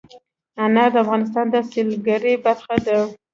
انار 0.63 0.89
د 0.93 0.95
افغانستان 1.03 1.45
د 1.53 1.55
سیلګرۍ 1.69 2.33
برخه 2.45 2.75
ده. 2.85 2.97